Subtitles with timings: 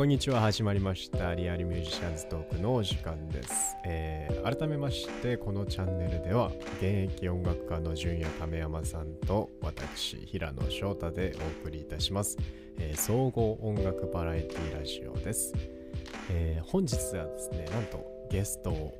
[0.00, 1.34] こんにちは始まりました。
[1.34, 12.38] リアルミュージシャンズトークのお時間です、えー改めましてこのチャンネルでは現役音楽家の純也亀山さんと私平野翔太でお送りいたします、
[12.78, 15.52] えー総合音楽バラエティラジオです、
[16.30, 18.94] えー本日はですねなんとゲストを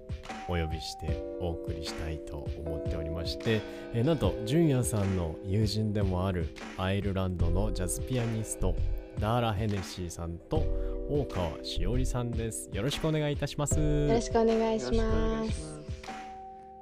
[0.49, 3.63] お呼びしてお送りしたいと思っておりまして、
[3.95, 8.77] えーなんと純也さんの友人でもあるアイルランドのジャズピアニスト
[9.19, 10.65] ダーラ・ヘネシーさんと
[11.13, 12.71] 大川しおりさんです。
[12.73, 13.81] よろしくお願いいたします。
[13.81, 15.81] よろしくお願いします。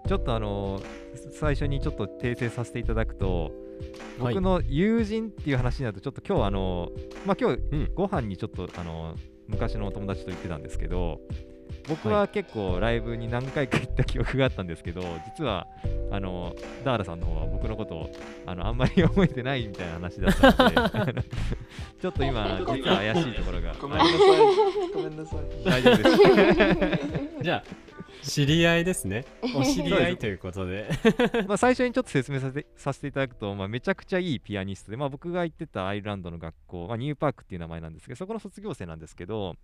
[0.07, 0.83] ちょっとあの
[1.33, 3.53] 最初にちょっと訂正させていただくと
[4.19, 6.93] はい僕の友人っていう話になるとちょっと今日あの
[7.25, 9.15] まあ今日うんご飯にちょっとあの
[9.47, 11.21] 昔のお友達と行ってたんですけど
[11.89, 15.67] 僕はは結構ライブに何回か行った記憶があったんですけど実は
[16.11, 16.55] あの
[16.85, 18.11] ダーラさんの方は僕のことを
[18.47, 21.23] あのあんまり覚えてないみたいな話だったので
[22.01, 24.19] ちょっと今実は怪しいところがごめんなさい。
[24.95, 25.65] ごめんなさい。
[25.65, 27.65] 大丈夫ですじゃあ、
[28.23, 29.25] 知り合いですね。
[29.55, 30.89] お知り合いということで。
[31.47, 39.57] まあ最初にちょっと説明させてさせていただくと、まあ、めちゃくちゃいいピアニストで、まあ、僕が行ってたアイルランドの学校、まあ、ニューパークっていう名前なんですけどそこの卒業生なんですけど、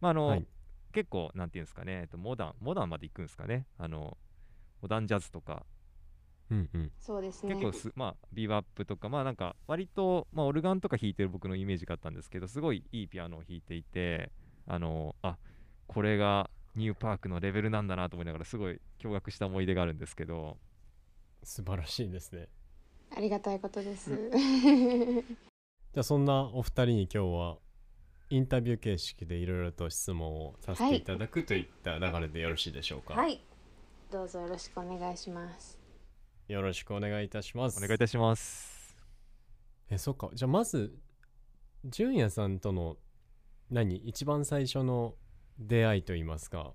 [0.00, 0.46] まああのはい
[0.92, 4.16] 結構なんていうんですかね、えっと、モダンモダンまで行くんですかねあの
[4.82, 5.64] モダンジャズとか
[6.50, 6.92] うんうん。
[7.00, 7.54] そうですね。
[7.54, 14.30] 結構す、まあ、ビバップとかまあなんか割と、まあ、オルガンとか弾いてる僕のイメージがあったんですけどすごいいいピアノを弾いていて
[14.66, 15.36] あのあ
[15.88, 20.56] これがニューパークのレベルなんだなと思いながらすごい驚愕した思い出があるんですけど
[21.42, 22.48] 素晴らしいですね。
[23.16, 24.10] ありがたいことです。
[25.94, 27.58] じゃあ、そんなお二人に今日は、
[28.28, 33.14] インタビュー形式でいろいろと質問をさせていただくといった流れでよろしいでしょうか。
[33.14, 33.40] はい。
[34.10, 35.78] どうぞよろしくお願いします。
[36.48, 37.78] よろしくお願いいたします。
[37.78, 38.96] お願いいたします。
[39.90, 40.30] え、そっか。
[40.34, 40.92] じゃあ、まず、
[41.84, 42.96] 純也さんとの、
[43.70, 43.96] 何？
[43.96, 45.14] 一番最初の
[45.58, 46.72] 出会いといいますか。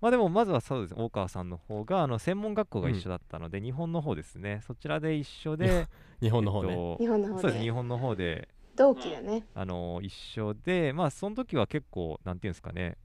[0.00, 5.88] まあでもまずはそうです大川さんの方があの専門学校が一緒だったので、日本の方ですねそちらで一緒で
[6.20, 6.70] 日本の方ね。
[6.70, 9.44] えっと日本の方そうです日で本の方で同期だね。
[9.54, 12.96] あの一緒でまあその時は結構なんていうんですかね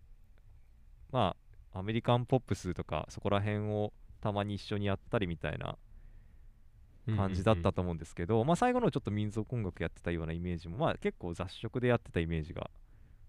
[1.12, 1.36] ま
[1.74, 3.92] あアメリカンポップスとかそこら辺を
[4.22, 5.76] たまに一緒にやったりみたいな
[7.16, 12.70] 感じだったと思うんですけど、まあ最後のちょっと民族音楽やってたようなイメージもまあ結構雑食でやってたイメージが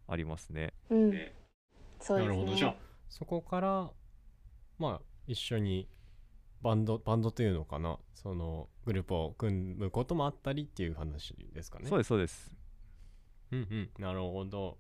[0.07, 1.11] ありますねうん。
[2.01, 2.55] そうですなるほど。
[2.55, 2.77] じゃあね。、
[3.09, 3.91] そこから、
[4.79, 5.89] まあ、一緒に
[6.65, 11.89] バンド、バンドというのかな、そのグループを組むこともあったりっていう話ですかね？
[11.89, 12.53] そうですそうです
[13.53, 14.03] うんうん。
[14.03, 14.79] なるほど。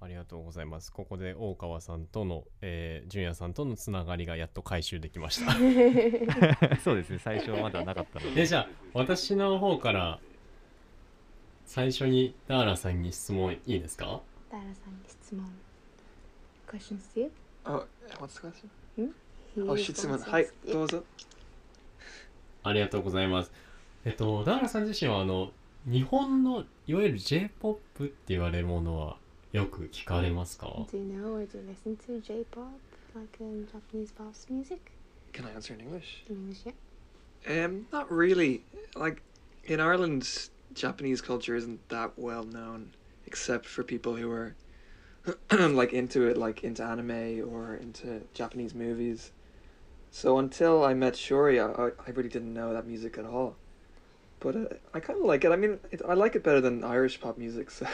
[0.00, 0.92] ありがとうございます。
[0.92, 5.52] ここで大川さんとの、えー、純也さんとのつながりがやっと回収できました。
[6.82, 10.20] そうですね最初はまだなかったのでで、じゃあ、私の方から、
[11.66, 14.20] 最初にダーラさんに質問いいですか？
[14.50, 15.44] ダーラさんに質問。
[16.68, 17.30] Questions to you?
[17.64, 17.86] Oh,
[18.18, 18.68] what's the question?
[18.96, 19.08] He
[19.58, 20.18] Oh, is 質問。
[20.18, 21.04] はい.どうぞ。
[22.64, 23.52] ありがとうございます。
[24.04, 25.52] えっと、ダーラさん自身は、あの、
[25.86, 29.16] 日本のいわゆる J-POP って言われるものは
[29.52, 32.68] よく聞かれますか Do you know or do you listen to J-pop,
[33.16, 34.78] like in Japanese house music?
[35.32, 36.24] Can I answer in English?
[36.30, 36.64] In English,
[37.46, 37.64] yeah.
[37.66, 38.62] Um, not really.
[38.94, 39.22] Like
[39.64, 40.24] in Ireland,
[40.74, 42.92] Japanese culture isn't that well known,
[43.26, 44.54] except for people who are
[45.50, 49.32] like into it, like into anime or into Japanese movies.
[50.14, 53.56] So until I met Shuri, I, I really didn't know that music at all.
[54.40, 55.50] But uh, I kind of like it.
[55.50, 57.70] I mean, it, I like it better than Irish pop music.
[57.70, 57.86] So,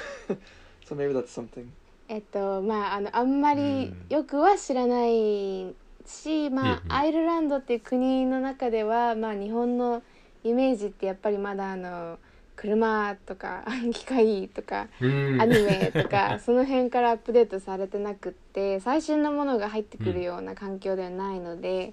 [0.85, 1.73] so maybe that's something.
[2.11, 5.75] えっとまああのあんまりうんよくは知らない
[6.07, 10.03] し、まあ、うんうんアイルランドっていう国の中では、まあ、日本の
[10.43, 12.19] イメージってやっぱりまだあの
[12.57, 21.93] 車とか機械とかうんアニメとかその辺からアップデートされてなくって最新のものが入ってくるような環境ではないので、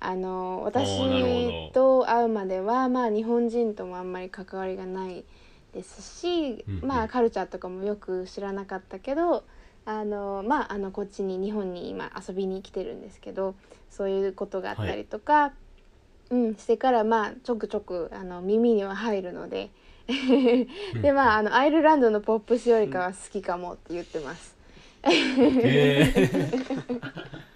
[0.00, 5.24] あの私と会うまでは、まあ、日本人ともあんまり関わりがない
[5.72, 6.88] ですし、うんうん。
[6.88, 9.44] まあカルチャーとかもよく知らなかったけど
[9.86, 13.54] あのまああのこっちに日本に今遊びに来てるんですけど
[13.90, 15.52] そういうことがあったりとか、
[16.30, 19.70] うん、してからまあちょくちょくあの耳には入るので
[21.02, 24.54] でまああのアイルランドのポップスよりかは好きかもって言ってます。
[25.02, 27.00] へー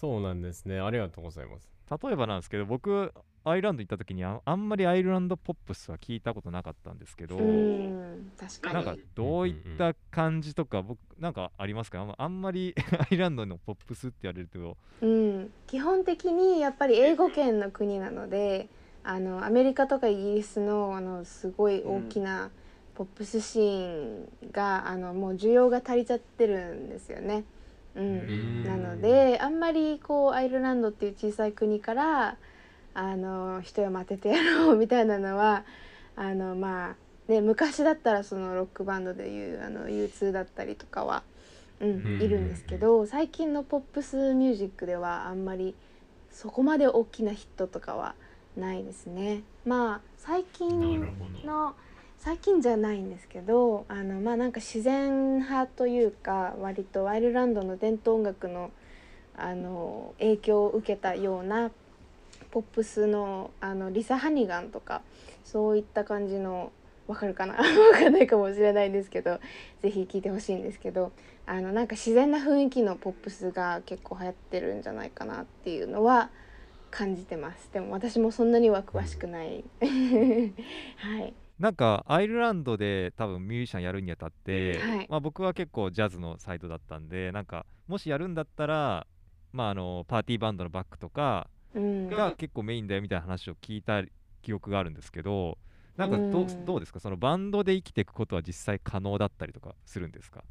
[0.00, 0.80] そうなんですね。
[0.80, 1.68] ありがとうございます。
[1.90, 3.12] 例えばなんですけど僕
[3.44, 8.32] アイルランド行った時にああんまりアイルランドポップスは聞いたことなかったんですけど、うん。
[8.38, 8.74] 確かに。
[8.76, 12.00] なんかどういった感じとか僕なんかありますか？
[12.00, 14.78] あんまあんまり アイルランドのポップスって言われると。
[15.02, 18.68] うん、基本的にやっぱり英語圏の国なので
[19.02, 22.50] あのアメリカとかイギリスのあのすごい大きな
[22.94, 27.44] ポップスシーンがあのもう需要が足りちゃってるんですよね。
[27.96, 28.04] うん。
[28.04, 32.36] うんなのであんまりこうアイルランドっていう小さい国から
[32.92, 35.64] あの人を当ててやろうみたいなのは
[36.16, 36.96] あのまあ
[37.32, 41.22] ね昔だったらそのロックバンドでいうあの U2 だったりとかは、
[41.80, 42.22] うんうん。
[42.22, 45.74] いるんですけど最近のポップスミュージックではあんまり
[46.30, 48.14] そこまで大きなヒットとかは
[48.56, 49.42] ないですね。
[49.64, 51.00] まあ最近
[51.44, 51.74] の
[52.22, 58.70] 最近じゃないんですけどあのまあなんか自然派というか割とアイルランドの伝統音楽の
[59.34, 61.70] あの影響を受けたような
[62.50, 65.00] ポップスのあのリサ・ハニガンとか
[65.44, 66.72] そういった感じの
[67.06, 67.54] わかるかな？
[67.56, 67.62] わ
[67.94, 69.40] かんないかもしれないんですけど
[69.80, 71.12] ぜひ聴いてほしいんですけど
[71.46, 76.28] あのなんか自然な雰囲気のポップスが結構流行ってるんじゃないかなっていうのは
[76.90, 77.70] 感じてます。
[77.72, 79.64] でも私もそんなには詳しくない。
[79.80, 81.32] はい。
[81.60, 85.06] なんかアイルランドで多分ミュージシャンやるにあたって、はい。
[85.10, 89.06] まあ、僕は結構ジャズのサイドだったんでなんかもしやるんだったら、
[89.52, 92.08] まあ、あのパーティーバンドのバックとかうん。
[92.08, 94.02] が結構メインだよみたいな話を聞いた
[94.40, 95.58] 記憶があるんですけど
[95.98, 96.64] なんかどううん。
[96.64, 97.00] どうですか？
[97.00, 100.42] そのバンドで生きていくことは実際可能だったりとかするんですか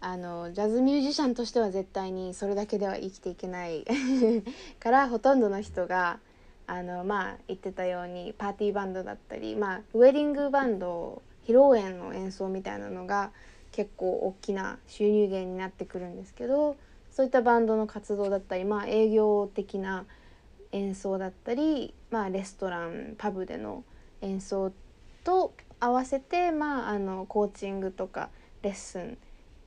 [0.00, 3.84] あのジャズミュージシャンとしては絶対にそれだけでは生きていけない
[4.78, 6.20] からほとんどの人が
[6.66, 13.32] あのまあ言ってたようにパーティーバンドだったり、まあ、ウェディングバンド披露宴の演奏みたいなのが
[13.72, 16.76] 結構大きな収入源になってくるんですけど
[17.14, 20.04] そういったバンドの活動だったり、まあ、営業的な
[20.72, 23.84] 演奏だったり、まあ、レストランパブでの
[24.20, 24.72] 演奏
[25.22, 28.30] と合わせて、まあ、あのコーチングとか
[28.62, 29.16] レッスン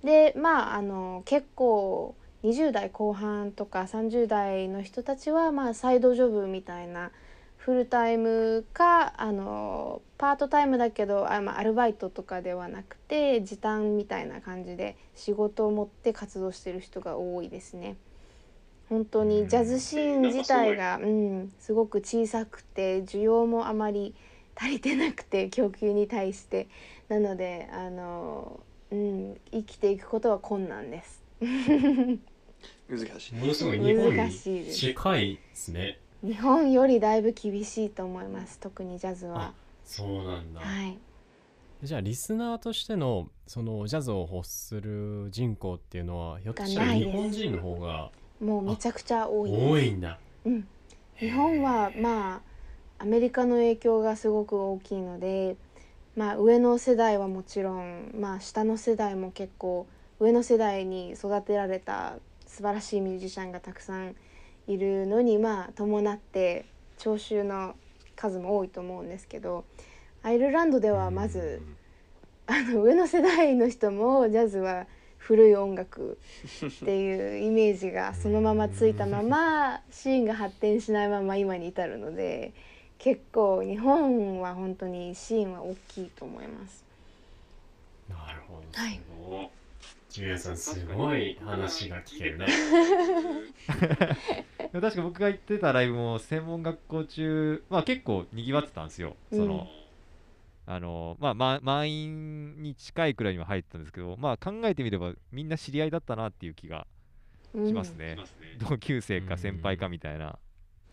[0.04, 7.12] でまああの結構20代後半とか30代の人たちは、まあ、サイドジョブみたいな
[7.68, 17.98] フルタイムかあのパートタイムだけどあ、まあ、アルバイトとかではなくて時短みたいな感じで仕事を持って活動してる人が多いですね。
[18.88, 24.16] 本当にジャズシーン自体が、うん、すごく小さくて需要もあまり
[24.56, 26.70] 足りてなくて 供給に対して
[27.10, 28.62] なのであの、
[28.92, 31.22] うん、生きていくことは困難です。
[32.88, 33.36] 難しい。
[33.36, 34.30] ものすごい日本
[34.72, 39.44] 近いですね日本よりだいぶ厳しいと思います特にジャズは。
[39.46, 39.54] あ。
[39.86, 40.98] そうなんだ、はい、
[41.82, 49.52] じゃあリスナーとしてのそのジャズを欲する人口っていうのはひょっとしたら日本人の方がもうめちゃくちゃ多い。
[49.52, 50.20] 多いんだ。
[50.44, 50.68] うん、
[51.16, 52.42] 日本はま
[53.00, 55.56] あアメリカの影響がすごく大きいので、
[56.18, 59.88] まあ、上の世代はもちろん、まあ、下の世代も結構
[60.20, 62.16] 上の世代に育てられた
[62.48, 64.16] 素晴らしいミュージシャンがたくさん
[64.68, 66.66] いるのにまあ伴って
[66.98, 67.76] 聴衆の
[68.16, 69.66] 数も多いと思うんですけど
[70.24, 71.62] アイルランドではまず
[72.48, 76.18] あの上の世代の人もジャズは古い音楽
[76.66, 82.54] っていうイメージがそのままついたまま シーンが発展しないまま今に至るので
[82.98, 86.84] 結構日本は本当にシーンは大きいと思います。
[88.10, 88.80] なるほど。
[88.80, 89.00] はい。
[90.10, 92.48] ジュリアさんすごい話が聞けるね
[94.72, 99.18] 確か僕が行ってたライブも専門学校中、まあ、結構にぎわってたんですよ。
[99.32, 99.68] その
[100.66, 106.86] あのまあ、ま満員に近いくらいには入ってたんですけど、まあ、考えてみればみんな知り合いだったなっていう気が
[107.54, 107.68] うん。
[107.68, 108.18] しますね、
[108.58, 110.38] 同級生か先輩かみたいな、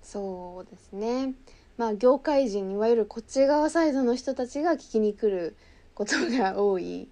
[0.02, 1.34] そうですね。
[1.76, 5.56] まあ業界人いわゆるこっち側サイドの人たちが聞きに来る
[5.94, 7.08] ことが多い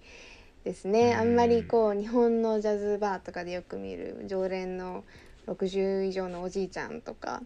[0.63, 1.13] ですね。
[1.13, 1.19] うん。
[1.19, 5.03] あんまりこう日本のジャズバーとかでよく見る常連の
[5.47, 7.41] 60以上のおじいちゃんとか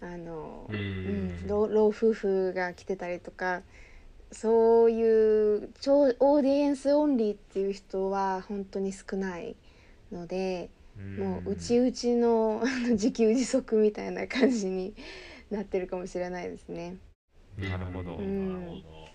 [0.00, 3.62] あの、ううんん、老老夫婦が来てたりとか
[4.32, 9.56] そういう超オーディエンスオンリーっていう人は本当に少ない
[10.12, 10.70] ので。
[11.18, 14.94] もううちうちの あの自給自足みたいな感じに
[15.50, 16.96] なってるかもしれないですね。
[17.58, 18.16] なるほど。
[18.16, 18.48] うん。
[18.48, 19.08] なるほど。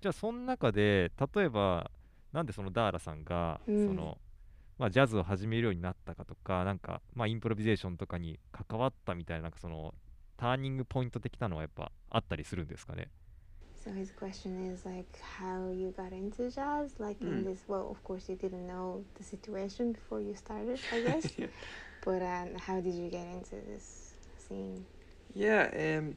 [0.00, 1.90] じゃあその中で例えば
[2.32, 3.86] なんでそのダーラさんが、うん。
[3.88, 4.18] その
[4.80, 9.92] まあ、ジャズを始めるようになったかとかなんか、まあ、インプロビゼーションとかに関わったみたいななんかその
[10.38, 13.10] ターニングポイント的なのはやっぱあったりするんですかね
[13.84, 15.06] So his question is like
[15.38, 17.44] how you got into jazz, like in Mm.
[17.44, 17.64] this.
[17.68, 21.30] Well, of course you didn't know the situation before you started, I guess.
[21.38, 21.46] yeah.
[22.02, 24.86] But um, how did you get into this scene?
[25.34, 26.16] Yeah, um,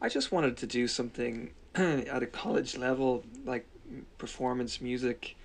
[0.00, 3.68] I just wanted to do something at a college level, like
[4.18, 5.36] performance music,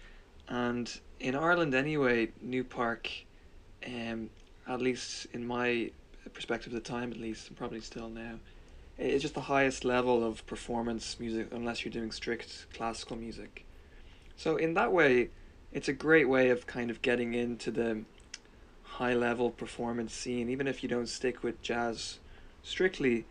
[0.48, 3.09] and in Ireland anyway, New Park,
[3.87, 4.29] um,
[4.67, 5.89] at least in my
[6.33, 8.35] perspective at the time, at least, and probably still now,
[8.97, 13.65] it's just the highest level of performance music, unless you're doing strict classical music.
[14.35, 15.29] So in that way,
[15.71, 18.03] it's a great way of kind of getting into the
[18.83, 22.19] high level performance scene, even if you don't stick with jazz
[22.63, 23.25] strictly,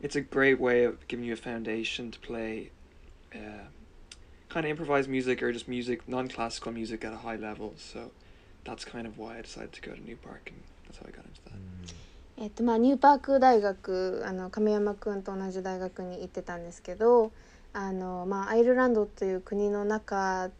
[0.00, 2.70] it's a great way of giving you a foundation to play
[3.34, 3.68] uh,
[4.54, 7.74] kind of improvised music or just music, non classical music at a high level.
[7.76, 8.12] So
[8.64, 11.10] that's kind of why I decided to go to New Park, and that's how I
[11.10, 11.58] got into that.
[12.36, 17.30] えっとまあ、ニューパーク大学あの亀山くんと同じ大学に行ってたんですけど
[17.72, 20.50] あの、まあ、アイルランドという国の中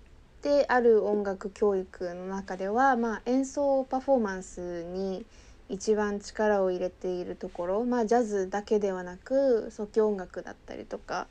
[0.42, 5.26] である音楽教育の中では、まあ、演奏パフォーマンスに
[5.68, 11.26] 一番力を入れているところ、まあ、ジャズだけではなく即興音楽だったりとか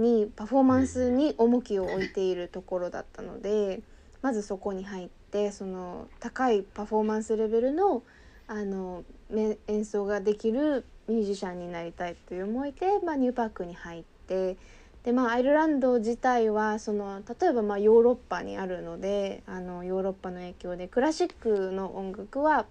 [0.00, 3.80] にパフォーマンスに重きを置いているところだったので
[4.22, 8.02] まずそこに入ってその高いパフォーマンスレベルの
[8.46, 14.56] あのめ演奏ができるミュージシャンになりたいという思いで、まあ、ニューパークに入って
[15.04, 22.66] で、まあ、アイルランド自体はその例えばまあヨーロッパにあるのであのヨーロッパの影響でクラシックの音楽は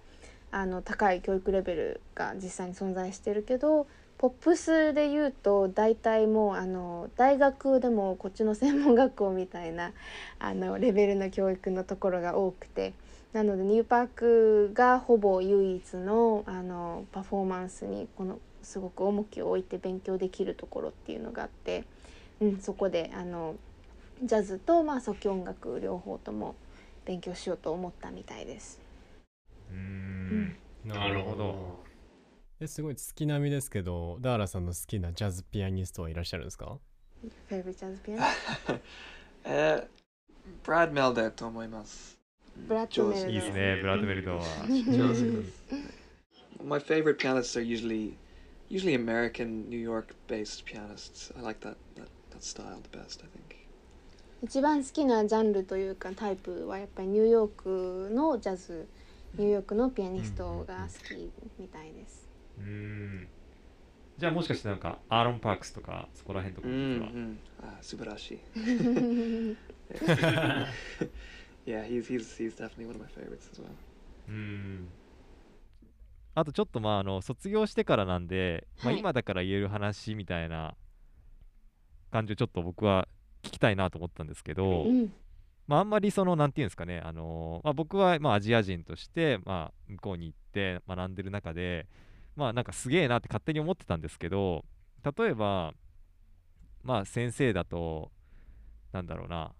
[0.50, 3.86] あの高い教育レベルが実際に存在してるけど
[4.20, 9.92] ポップスで言うと大体もうあの大学でもこっちの専門学校みたいな
[10.38, 12.92] あのレベルの教育のところが多くて
[13.32, 21.84] なのでニューパークがほぼ唯一のあのパフォーマンスにこのすごく重きを置いて勉強できるところっていうのがあって、
[22.42, 23.54] うん、そこであの
[24.22, 26.56] ジャズと、まあ、即興音楽両方とも
[27.06, 28.78] 勉強しようと思ったみたいです。
[29.70, 30.56] うーん。
[30.84, 31.79] なるほど
[32.62, 36.78] えすごい月並みですけどダーラさんの好きなジャズピアニストはいらっしゃるんですか？
[39.44, 39.88] え
[40.62, 42.18] ブラッドメルだと思います。
[42.68, 44.44] ブラッドメルいいですねブラッドメルドは。
[44.68, 45.52] 上手です
[46.62, 46.80] My
[54.42, 58.86] 一番好きなジャンルというかタイプはやっぱりニューヨークのジャズ
[59.38, 62.29] ニューヨークのピアニストが好きみたいです。
[62.60, 63.28] うーん
[64.18, 67.36] じゃあもしかしてなんかアーロン・パークスとかそこら辺とかは、Mm-hmm.
[67.62, 68.38] Ah, subarashi.
[71.66, 73.68] yeah, he's he's he's definitely one of my favorites as well.
[74.28, 74.88] うーん
[76.34, 80.74] あとちょっとまああの卒業してからなんで、まあ、はい今だから言える話みたいな
[82.10, 83.08] 感じをちょっと僕は
[83.42, 85.12] 聞きたいなと思ったんですけど、うん
[85.66, 91.86] まあ、あんまりそのなんていうんですかね、あのーまあ、僕はまあアジア人として、まあ、向こうに行って学んでる中で
[92.36, 94.64] まあなんかすげえなって勝手に思ってたんですけど
[95.16, 95.72] 例えば
[96.82, 98.10] まあ先生だと
[98.92, 99.52] なんだろうな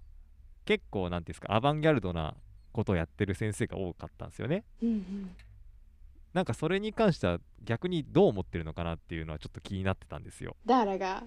[0.64, 2.34] 結構なんていうんですかアバンギャルドな
[2.72, 4.64] ことをやってる先生が多かったんですよね。
[4.82, 5.36] うんうん。
[6.32, 10.56] なんかそれに関しては逆にどう思ってるのかなっていうのはちょっと気になってたんですよ。
[10.64, 11.24] ダーラが？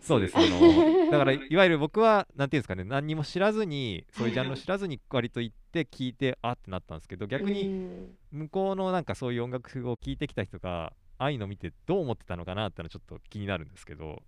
[0.00, 14.22] そうですあのだからいわゆる僕はなんていうんですかね何にも知らずにそういうジャンルを知らずに割と行って聞いてあってなったんですけど逆うにん向こうのなんかそういう音楽を聴いてきた人がああいうの見てどう思ってたのかなってのはちょっと気になるんですけど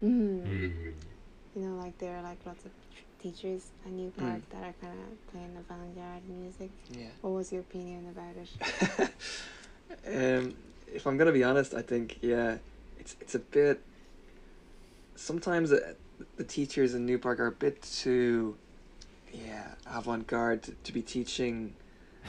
[0.00, 0.94] うんうん
[1.56, 2.70] You know, like there are like lots of
[3.20, 6.70] teachers at New Park that are kind of playing avant-garde music.
[6.92, 7.08] Yeah.
[7.20, 9.08] What was your opinion about it?
[10.06, 10.54] um,
[10.94, 12.58] if I'm gonna be honest, I think yeah,
[13.00, 13.80] it's it's a bit.
[15.18, 18.56] Sometimes the teachers in New Park are a bit too,
[19.32, 21.74] yeah, avant-garde to, to be teaching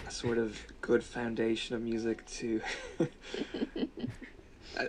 [0.08, 2.62] a sort of good foundation of music to.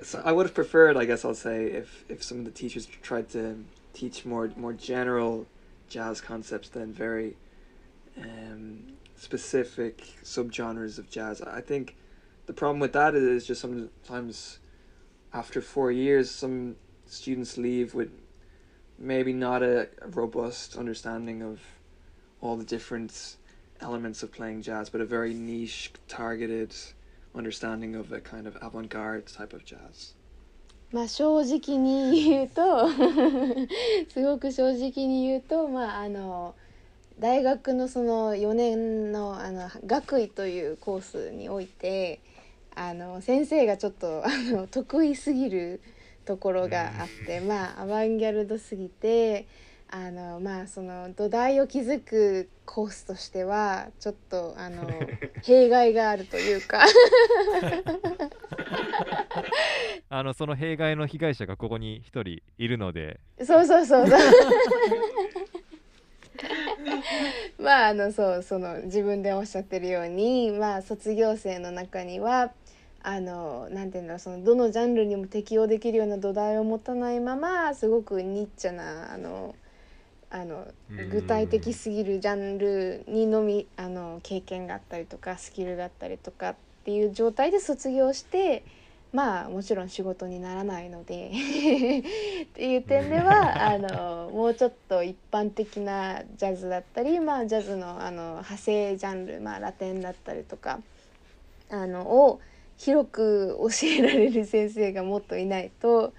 [0.02, 2.86] So I would have preferred, I guess I'll say, if if some of the teachers
[2.86, 5.46] tried to teach more more general
[5.88, 7.36] jazz concepts than very
[8.16, 11.42] um, specific subgenres of jazz.
[11.42, 11.96] I think
[12.46, 14.58] the problem with that is just sometimes
[15.32, 16.76] after four years, some
[17.10, 18.10] students leave with
[18.98, 21.60] maybe not a, a robust understanding of
[22.40, 23.36] all the different
[23.80, 26.74] elements of playing jazz, but a very niche, targeted
[27.34, 30.14] understanding of a kind of avant-garde type of jazz.
[30.92, 32.88] まあ正直に言うと
[34.08, 36.56] すごく正直に言うとまああの
[37.20, 42.18] 大学のその4年のあの学位というコースにおいて
[42.74, 45.80] あの先生がちょっとあの得意すぎる
[46.30, 49.48] ところがあって、まあアバンギャルドすぎて
[49.88, 54.88] あのまあその土台を築くコースとしてはちょっとあの
[55.42, 56.86] 弊害があるというか。
[60.08, 63.18] あのその弊害の被害者がここに一人いるので。
[63.44, 64.20] そうそうそうそう。
[67.58, 72.52] まああのそうその自分でおっしゃってるようにまあ卒業生の中には
[73.02, 79.54] あのなんていうんだろうそのどのジャンルにも適応できるような土台を持たないまますごくニッチャなあの
[80.30, 81.10] あのうん。
[81.10, 86.54] 具体的すぎるジャンルにのみあの経験があったりとかスキルがあったりとかっ
[86.84, 88.64] ていう状態で卒業して
[89.12, 91.30] まあもちろん仕事にならないので
[92.44, 100.80] っていう点ではあのもうちょっと一般的なジャズだったり、まあ、ジャズのあの派生ジャンル、まあ、ラテンだったりとか
[101.70, 102.40] あのを
[102.80, 106.14] 広く教えられる先生がもっといないと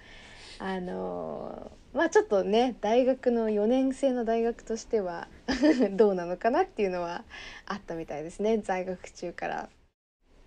[0.60, 5.28] あのまあちょっとね大学の4年生の大学としては
[5.94, 7.24] どうなのかなっていうのは
[7.66, 9.70] あったみたいですね在学中から。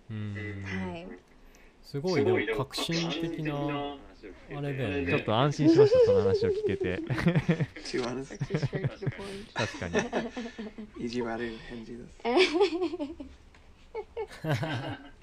[0.09, 0.63] うん。
[0.65, 1.09] はい。
[1.83, 3.97] すごいでも革新的な
[4.57, 5.11] あれだよね。
[5.11, 7.03] ちょっと安心しましたその話を聞けて。
[9.53, 11.07] 確かに。
[11.07, 12.21] 意地悪い返事です。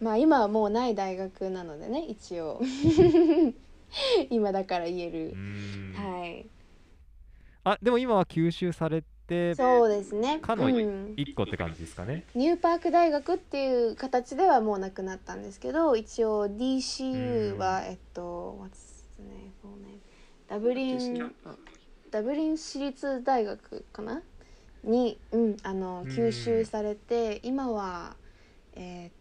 [0.00, 2.60] まあ今はもうない大学なのでね一応。
[4.30, 5.36] 今だから言えうる
[5.94, 6.46] はい。
[7.64, 10.38] あでも今は吸収されてそうですね。
[10.40, 12.24] かのうん、1個って感じですかね。
[12.34, 19.48] ニューパーク大学っていう形ではもうなくなったんですけど一応 DCU は、えっと What's the name?
[20.48, 21.34] ダブリン
[22.10, 24.22] ダブリン私立大学かな？
[24.82, 26.10] に、うん、あのうん。
[26.10, 28.16] 吸収されて今は
[28.74, 29.17] えーっと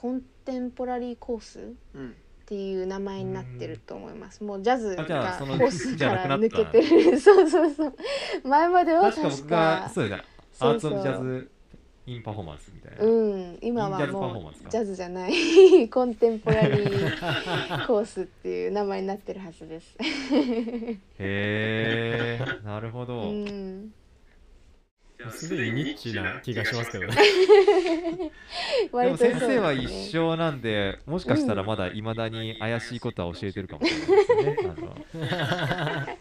[0.00, 2.10] コンテンポラリーコースうん。
[2.10, 2.12] っ
[2.46, 4.42] ていう名前になってると思います。
[4.42, 7.20] もうジャズあじゃあがそのコースじゃから抜けてる。
[7.20, 7.94] そうそうそう。
[8.42, 9.88] 前までは確か確僕がか。
[9.94, 10.24] そうですね
[10.58, 10.90] アーツ・そう。
[10.90, 11.50] そうオブ・ジャズ・
[12.06, 15.32] イン・パフォーマンスみたいな、うん、今はもうジャズじゃない。
[15.90, 19.96] コンテンポラリーコースっていう名前になってるはずです。
[20.00, 23.92] へえなるほど、うん、
[25.30, 27.14] すでにニッチな気がしますけどね。
[28.92, 36.18] でも先生は一緒なんでもしかしたらまだいまだに怪しいことは教えてるかもしれないですね。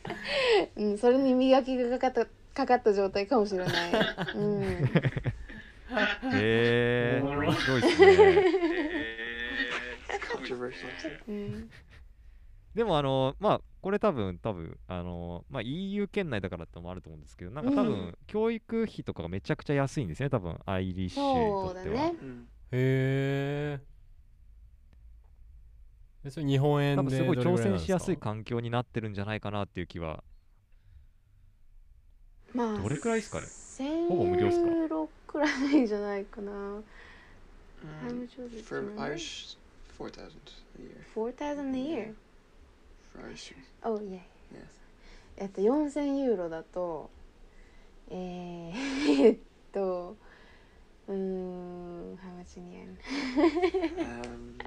[0.76, 3.70] うん、それに磨きがかかったかかった状態かもしれない。
[4.36, 4.82] うん、へ
[6.34, 7.22] え。
[7.24, 8.44] おもろいですね.
[11.28, 11.70] うん、
[12.76, 22.14] でもあのまあこれ多分多分あのまあ EU 圏内だからってのもあると思うんですけどなんか多分、うん教育費とかがめちゃくちゃ安いんですね多分アイリッシュにとっては。
[22.72, 23.80] へ
[26.26, 30.24] えそれ日本円で多分すごい挑戦しやすいか環境になってるんじゃないかなっていう気は
[32.54, 36.52] まあどれくらいですかね？1000ほぼ無料っすかユーロくらいじゃないかな。
[37.82, 39.02] Um, for Do you remember?
[39.02, 39.56] Irish,
[39.98, 40.30] 4,000
[40.78, 41.06] a year.
[41.14, 42.14] Four thousand a year.
[43.84, 44.20] Oh yeah.
[44.54, 44.80] yes.
[45.38, 47.10] えっと4000ユーロだと
[48.10, 48.74] えー、
[49.26, 49.38] えっ
[49.72, 50.18] と
[51.08, 52.98] うーん how much in yen?
[53.98, 54.60] Um,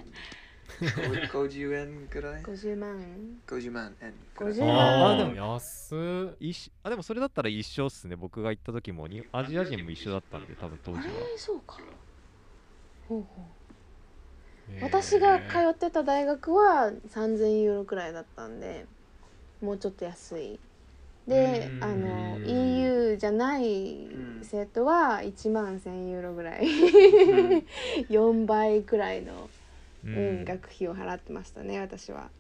[1.31, 3.39] 50円くらい50万。
[3.47, 4.53] 50万円くらい。
[4.55, 5.97] 50ああで万も安
[6.33, 8.17] っ一あでもそれだったら一緒っすね。
[8.17, 11.05] 僕が行った時もにアジア人も一緒だったんで多分当時は。
[11.05, 11.79] えー、そうか。
[13.09, 13.62] ほうほう
[14.81, 18.87] 私が通ってた大学は3000ユーロくらいだったんで
[19.61, 20.59] もうちょっと安い。
[21.27, 24.09] でうんあの EU じゃない
[24.43, 26.65] 生徒は1万1000ユーロぐらい。
[28.11, 29.49] 4倍くらいの、
[30.05, 32.31] ううん、学費を払ってましたね私は。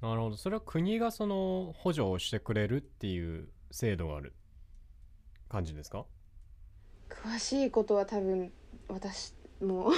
[0.00, 0.36] なるほど。
[0.38, 4.32] それは国がその補助をしてくれるっていう制度がある
[5.50, 6.06] 感じですか？
[7.10, 8.50] 詳しいことは多分
[8.88, 9.92] 私もう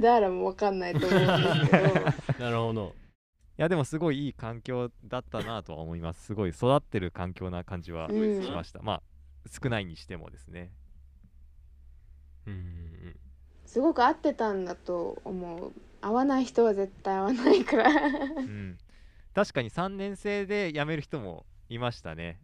[0.00, 1.94] ダーラも分かんないと思うんですけど。
[2.38, 2.94] なるほど。
[3.58, 6.26] いやでもすごいいい環境だったなとは思います。
[6.26, 8.42] すごい育ってる環境な感じはうん。
[8.42, 9.02] しました、まあ
[9.50, 10.70] 少ないにしてもですね。
[12.46, 12.52] うん。
[12.52, 13.16] うん
[13.66, 15.72] すごく合ってたんだと思う。
[16.00, 17.90] 合わない人は絶対合わないから。
[17.90, 18.78] うん。
[19.34, 22.40] 確かに3年生で辞める人もいましたね。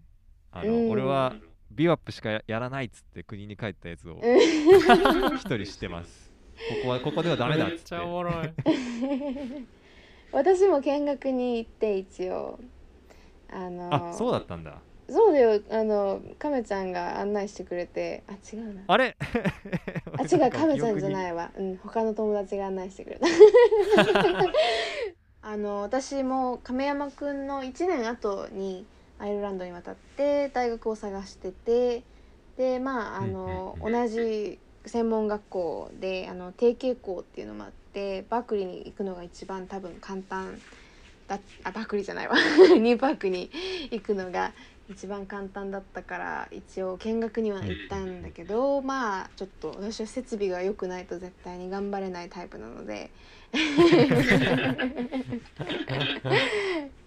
[0.53, 0.91] あの、うん。
[0.91, 1.35] 俺は
[1.71, 5.37] ビューアップしかややらないっつって国に帰ったやつをうん。
[5.37, 6.24] 一人知ってます
[6.55, 7.77] ここはここではダメだっつって。
[7.77, 8.35] めっちゃおもろい。
[10.33, 12.59] 私も見学に行って一応
[13.51, 14.79] あのあそうだったんだ。
[15.09, 15.61] そうだよ。
[15.71, 18.23] あの亀ちゃんが案内してくれて。
[18.27, 18.83] あ違うな。
[18.87, 19.17] あれ？
[20.19, 23.27] あ違う亀ちゃんじゃいないわうん他の友達が案内してくれた。
[25.43, 28.87] あの私も亀山くんの1年後に
[29.19, 32.03] アイルランドに渡って大学を探してて。
[32.57, 40.61] でまああの、同じ専門学校であの定型校っていうのもあってバークリーに行くのが一番多分簡単
[41.27, 42.35] だあバークリーじゃないわ。
[42.79, 43.51] ニューパークに
[43.90, 44.53] 行くのが
[44.90, 53.11] 一番簡単だったから一応見学には行ったんだけどまあちょっと私は設備が良くないと絶対に頑張れないタイプなので。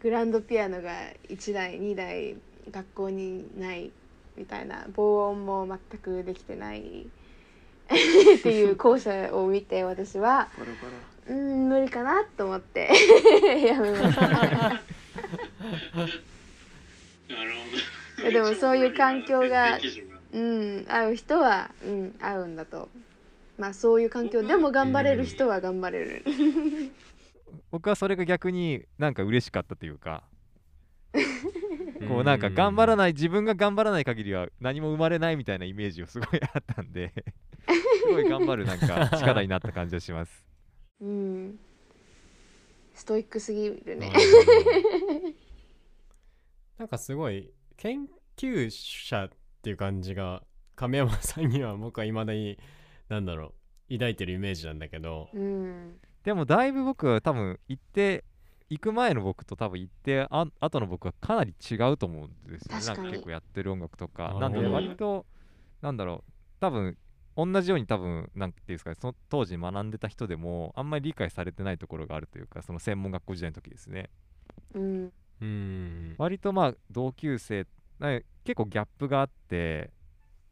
[0.02, 0.94] グランドピアノが
[1.28, 2.38] 1台2台
[2.72, 3.92] 学校にない
[4.38, 7.08] みたいな防音も全くできてない
[8.40, 10.88] っていう校舎を見て私はバラバ
[11.28, 12.90] うーん無理かなと思って。
[13.66, 14.82] やめました。
[18.30, 19.80] でもそういう環境が
[20.34, 22.90] うん合う人はうん合うんだと。
[23.58, 26.24] まあそういう環境でも頑張れる人は頑張れる。
[27.72, 30.24] 僕はそれが逆になんか嬉しかったというか
[32.08, 37.14] こうなんか頑張らいない自分が頑張らない限りは何も生まれないみたいなイメージをすごいあったんで
[37.68, 40.46] すごい頑張るなんか力になった感じがします。
[41.02, 41.60] うん。
[42.94, 44.12] ストイックすぎるね。
[46.78, 49.30] なんかすごい研究者っ
[49.62, 50.44] ていう感じが
[50.76, 52.58] 亀山さんには僕はいまだに
[53.10, 53.54] なんだろ
[53.90, 55.30] う抱いてるイメージなんだけど。
[55.34, 56.00] うん。
[56.24, 58.26] でもだいぶ僕は多分行って
[58.70, 62.86] 行く前の僕と多分行ってあ後の僕はかなり違うと思うんですよね。
[62.86, 64.36] なんか結構やってる音楽とか。
[64.40, 65.26] なんでうん割と
[65.82, 66.98] なんだろう多分
[67.36, 74.10] 同じように多分なんていうんですかねその当時学んでた人でもあんまり理解されてないところがあるというかその専門学校時代の時ですね。
[74.74, 75.14] うん。
[75.40, 76.16] うん。
[76.18, 77.66] 割とまあ同級生
[78.00, 79.92] な結構ギャップがあって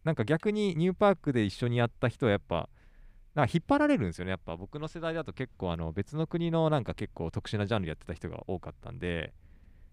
[0.04, 2.70] なんか逆にニューパークで一緒にやった人はやっぱ
[3.36, 4.32] なんか引っ張られるんですよね。
[4.32, 9.34] やっぱ僕の世代だと結構あの別の国のなんか結構特殊なジャンルやってた人が多かったんで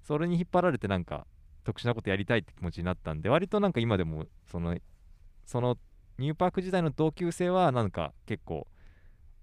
[0.02, 1.26] それに引っ張られてなんか
[1.64, 4.76] 特殊なことやりたいって気持ちになったんで割となんか今でもその
[5.44, 5.76] その
[6.18, 8.68] ニューパーク時代の同級生はなんか結構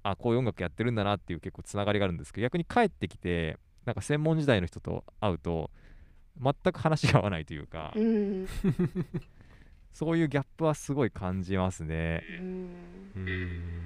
[0.02, 5.72] あこういう音楽やってるんだなっていう結構つながりがあるんですけど逆に帰ってきてなんか専門時代の人と会うと
[6.42, 8.48] 全く話が合わないというか、うん。
[9.92, 12.24] そういうギャップはすごい感じますね。
[12.30, 12.80] うん。
[13.16, 13.79] うん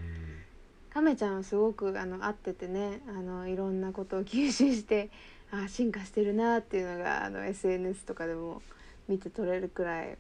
[0.93, 5.09] 亀ちゃんはすごくあの合っててねあのいろんなことを吸収して
[5.51, 8.61] あ進化してるなっていうのがあの SNS とかでも
[9.07, 10.17] 見て取れるくらい、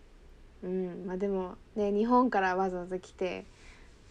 [0.63, 1.05] うん。
[1.05, 3.45] まあ、でもね日本からわざわざ来て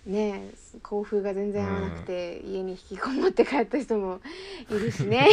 [0.06, 0.50] ね
[0.82, 4.20] 校風が全然合わなくて、家に引きこもって帰った人も
[4.70, 5.28] いるしね。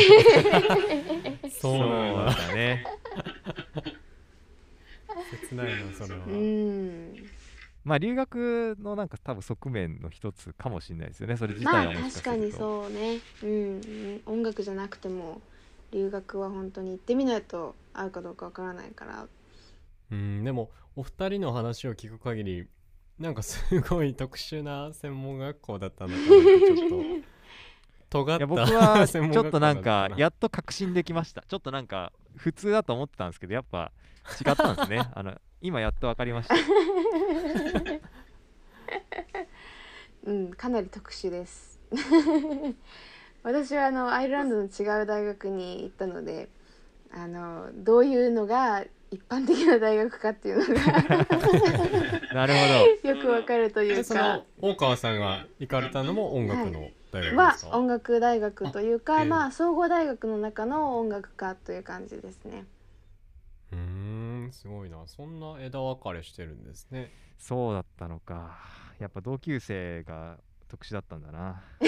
[1.50, 2.84] そうなんだだね。
[5.50, 6.26] 切ないなそれは。
[6.26, 7.38] うん
[7.89, 11.38] まあ留学のなんか多分側面の一つかもしれないですよね。
[11.38, 12.52] それ自体まあはもしかす確かに。
[12.52, 15.41] そうね、うんうん、音楽じゃなくても
[15.91, 19.28] 留学は本当に行ってみないと合うかどうかわからないから
[20.12, 22.67] うんでもお二人の話を聞く限り
[23.17, 26.95] なんかすごい特殊な専門学校だったのかなってちょっと
[28.10, 31.43] 尖ったいや僕はちょっとなんかやっと確信できました。
[31.48, 33.91] ちょっとなんか普通だと思ってたんですけどやっぱ
[34.45, 35.10] 違ったんですね。
[35.13, 36.56] あの今やっと分かりました。
[40.26, 41.80] うんかなり特殊です
[43.43, 46.50] 私はあのアイルランドの違う大学に行ったので
[47.12, 50.82] あのどういうのが一般的な大学かっていうのが
[52.34, 52.54] なる
[53.02, 62.65] ほよくわかるというでそかの大川さんが行かれたのも音楽の大学は音楽大学というあかええまあ総合大学の中の音楽科という感じですね。
[63.72, 63.78] うー
[64.48, 67.45] んすごいなそんな枝分かれしてるんですねど。
[67.45, 68.58] そうだったのか。
[69.00, 71.63] やっぱ同級生が特殊だったんだな。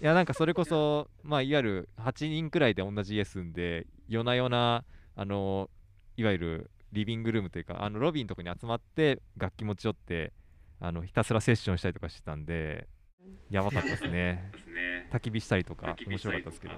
[0.00, 5.70] いやなんかそれこそまあいわゆる8人くらいで同じ家住んで夜な夜なあの
[6.16, 10.32] いわゆるリビングルームというかあのロビーのとこに集まって楽器持ち寄って
[10.84, 12.88] あのひたすらセッションしたりとかしてたんで
[13.50, 15.08] やばかったですねですね。
[15.12, 16.74] 焚き火したりとか面白かったですけど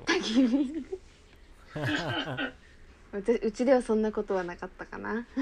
[3.14, 5.26] うちうちではそんなことはなかったかな。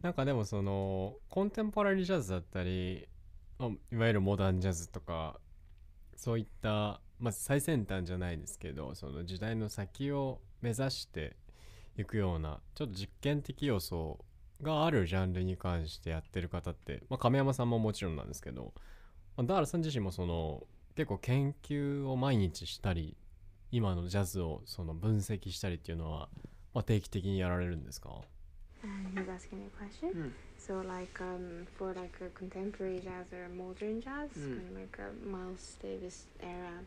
[0.00, 3.08] なんかでもそのコンテンポラリージャズだったり
[3.58, 5.40] まあいわゆるモダンジャズとか
[6.14, 11.36] そういった、まあ、最先端じゃないですけどその時代の先を目指して
[11.96, 14.24] いくようなちょっと実験的要素
[14.62, 18.72] があるジャンルに関してやってる方って、まあ、亀山さんももちろんなんですけど
[19.36, 23.16] まあダーラさん自身もその結構研究を毎日したり
[23.70, 26.28] 今のジャズをその分析したりっていうのは、
[26.74, 28.20] まあ、定期的にやられるんですか
[29.14, 30.12] he's asking me a question.
[30.12, 30.28] Hmm.
[30.58, 34.58] So like um for like a contemporary jazz or modern jazz, Mm.
[34.58, 36.82] kind of like a Miles Davis era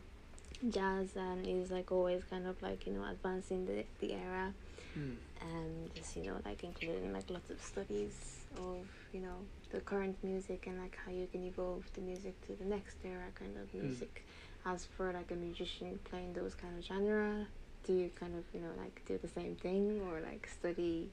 [0.70, 4.52] jazz and is like always kind of like, you know, advancing the, the era
[4.96, 5.12] Hmm.
[5.42, 8.14] and just, you know, like including like lots of studies
[8.56, 9.36] of, you know,
[9.70, 13.28] the current music and like how you can evolve the music to the next era
[13.38, 13.82] kind of Mm.
[13.84, 14.24] music.
[14.64, 17.46] As for like a musician playing those kind of genre,
[17.84, 21.10] do you kind of, you know, like do the same thing or like study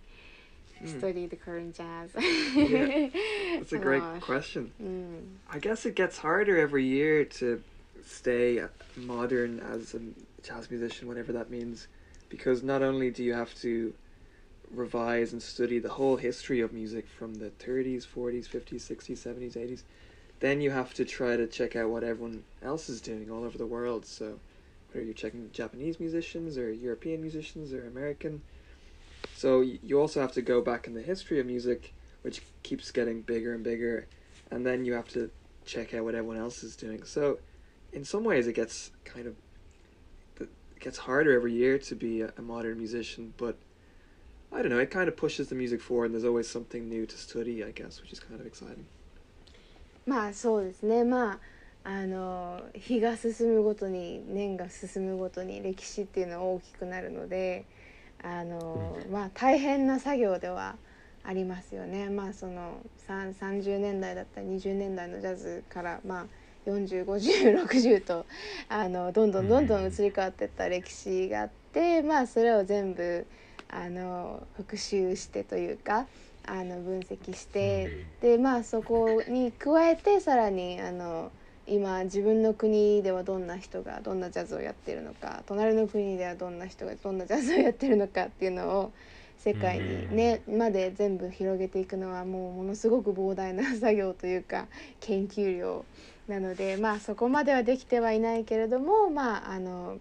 [0.80, 0.88] Hmm.
[0.98, 2.12] study the current jazz?
[2.56, 3.10] Yeah,
[3.60, 4.22] That's a great Gosh.
[4.22, 4.72] question.
[4.82, 5.38] Mm.
[5.52, 7.62] I guess it gets harder every year to
[8.06, 8.64] stay
[8.96, 10.00] modern as a
[10.42, 11.88] jazz musician, whatever that means,
[12.34, 13.94] because not only do you have to
[14.72, 19.56] revise and study the whole history of music from the 30s, 40s, 50s, 60s, 70s,
[19.56, 19.84] 80s,
[20.40, 23.56] then you have to try to check out what everyone else is doing all over
[23.56, 24.04] the world.
[24.08, 24.40] So,
[24.92, 28.42] whether you're checking Japanese musicians or European musicians or American.
[29.36, 31.94] So, you also have to go back in the history of music,
[32.24, 34.08] which keeps getting bigger and bigger,
[34.50, 35.30] and then you have to
[35.66, 37.04] check out what everyone else is doing.
[37.04, 37.38] So,
[37.92, 39.36] in some ways, it gets kind of
[40.84, 43.56] gets harder every year to be a, a modern musician, but
[44.52, 44.80] I don't know.
[44.80, 47.72] It kind of pushes the music forward, and there's always something new to study, I
[47.72, 48.86] guess, which is kind of exciting.
[50.06, 51.40] まあそうですねま
[51.86, 57.66] ああの日が進むごとに年が進むごとに歴史っていうのは大きくなるので
[58.22, 60.76] あの、まあ大変な作業では
[61.24, 66.26] ありますよねまあそのさん30年代だったり20年代のジャズからまあ
[66.66, 68.26] 405060と
[68.70, 73.26] あのどんどんどんどん移り変わっていった歴史があって、まあそれを全部
[73.70, 76.06] あの復習してというか
[76.46, 78.06] あの分析して。
[78.22, 81.32] でまあそこに加えてさらにあの
[81.66, 88.92] 今自分の国ではどんな人がどんなジャズをやってるのか隣の国ではどんな人がどんなジャズをやってるのかっていうのを
[89.38, 94.68] 世界にね、まで全部広げていくのはもうものすごく膨大な作業というか
[95.02, 95.86] 研究量
[96.28, 99.98] なのでまあそこまではできてはいないけれどもまああの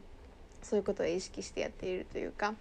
[0.63, 2.55] そういうことを意識してやっているというか、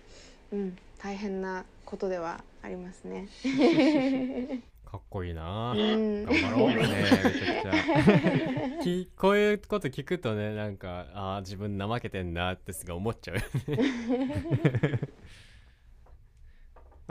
[0.51, 3.27] うん、大変なことではありますね。
[4.91, 5.71] かっこいいな。
[5.71, 6.25] うん。
[6.25, 8.83] 頑張ろうねめちゃくちゃ。
[8.83, 13.37] きこういうこと聞くとねなんかあー自分怠けてんなってすぐ思っちゃう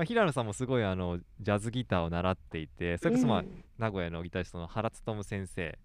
[0.01, 5.79] まあ、平野さんもすごいあのジャズギターを習っていてそれこそまあ、うん名古屋のギタリストの原勉先生。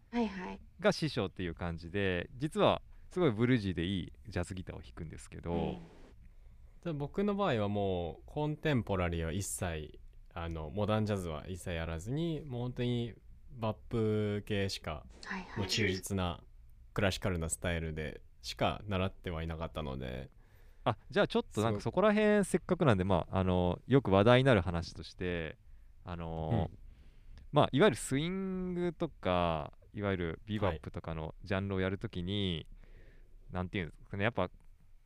[0.79, 5.79] が師匠っていう感じで実はすごいブルージーでいいジャズギターを弾くんですけど、
[6.83, 9.97] で僕の場合はもうコンテンポラリーは一切
[10.33, 13.13] あのモダンジャズは一切やらずにもう本当に
[13.57, 15.59] バップ系しかはいはい。
[15.59, 16.39] もう忠実な
[16.93, 20.29] クラシカルなスタイルでしか習ってはいなかったので
[20.85, 25.57] あじゃあちょっとなんかそこら辺せっかくなんでまああのよく話題になる話として
[26.05, 26.77] あのー
[27.51, 32.67] まあいわゆるスイングとかいわゆるビバップとかのジャンルをやるときに、
[33.53, 34.49] なんていうんですかねやっぱ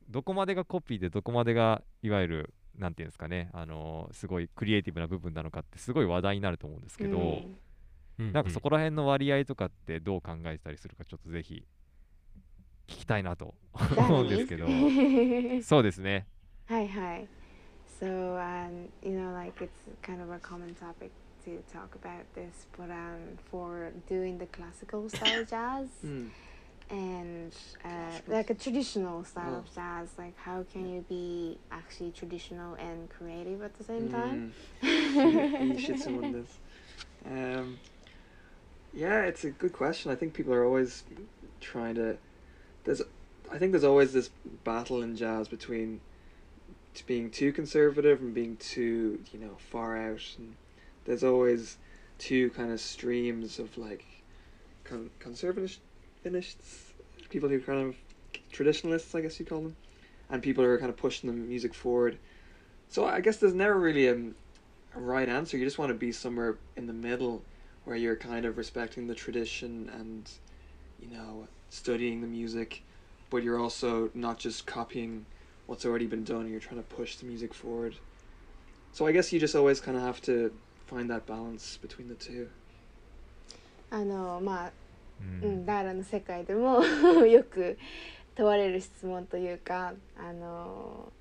[0.08, 7.18] どこまでがコピーでどこまでがいわゆるなんていうんですかねあのーすごいクリエイティブな部分なのかってすごい話題になると思うんですけど、
[8.18, 8.32] うん。
[8.32, 11.64] なんかそこら辺の割合とかってどう考えてたりするかちょっとぜひ
[12.89, 13.53] 聞きたいなと
[13.97, 14.67] 思うんですけど
[15.63, 16.25] そうですね
[16.67, 17.27] Hi, hi.
[17.99, 21.11] So, um, you know, like it's kind of a common topic
[21.45, 26.27] to talk about this, but um, for doing the classical style jazz Hmm.
[26.89, 27.51] and
[27.83, 29.75] uh, like a traditional style of Oh.
[29.75, 34.51] jazz, like how can you be actually traditional and creative at the same time?
[34.83, 35.71] Mm.
[35.71, 36.61] いい質問で す。
[37.27, 37.77] Um,
[38.95, 40.11] yeah, it's a good question.
[40.11, 41.03] I think people are always
[41.61, 42.17] trying to.
[42.84, 43.02] there's,
[43.52, 44.30] I think there's always this
[44.64, 46.00] battle in jazz between
[47.06, 50.22] being too conservative and being too, you know, far out.
[50.38, 50.56] And
[51.04, 51.78] there's always
[52.18, 54.04] two kind of streams of like
[54.84, 56.92] con- conservationists,
[57.28, 57.96] people who kind of
[58.52, 59.76] traditionalists, I guess you call them,
[60.28, 62.18] and people who are kind of pushing the music forward.
[62.88, 65.56] So I guess there's never really a, a right answer.
[65.56, 67.42] You just want to be somewhere in the middle
[67.84, 70.30] where you're kind of respecting the tradition and,
[71.00, 72.83] you know, studying the music,
[73.29, 75.25] but you're also not just copying
[75.67, 76.49] what's already been done.
[76.49, 77.95] You're trying to push the music forward.
[78.93, 80.51] So I guess you just always kind of have to
[80.87, 82.49] find that balance between the two.
[83.91, 84.71] あのまあ
[85.41, 86.83] ううんん、ダーラの世界でも
[87.25, 87.77] よく
[88.35, 91.11] 問われる質問というかあの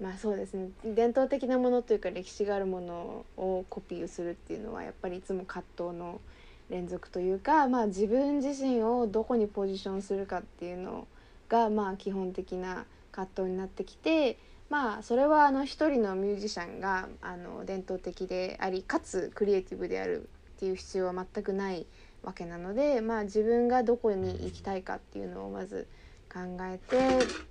[0.00, 6.20] まあそうですね伝統的なものというか歴史があるものをコピーをするっていうのはやっぱりいつも葛藤の
[6.73, 11.07] 連続というか、まあ、自分自身をどこにポジションするかっていうの
[11.47, 14.39] が、まあ、基本的な葛藤になってきて、
[14.71, 20.23] まあ、それはあの一人のミュージシャンがあの伝統的でありかつクリエイティブである
[20.55, 21.85] っていう必要は全くない
[22.23, 25.87] わけなので、まあ、自分がどこに行きたいかっていうのをまず
[26.33, 26.97] 考えて、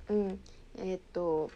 [0.09, 0.39] うん
[0.79, 1.53] えー、っと